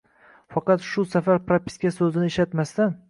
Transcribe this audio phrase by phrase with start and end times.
[0.53, 2.99] Faqat bu safar "propiska" so'zini ishlatmasdan